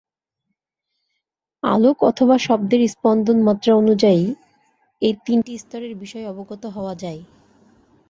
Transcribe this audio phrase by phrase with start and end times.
[1.63, 4.23] আলোক অথবা শব্দের স্পন্দনমাত্রা অনুযায়ী
[5.01, 7.21] এই তিনটি স্তরের বিষয় অবগত হওয়া যায়।